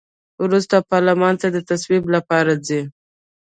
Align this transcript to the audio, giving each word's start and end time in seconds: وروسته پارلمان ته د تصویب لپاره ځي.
وروسته 0.43 0.75
پارلمان 0.91 1.33
ته 1.41 1.47
د 1.51 1.57
تصویب 1.69 2.03
لپاره 2.15 2.53
ځي. 2.67 2.81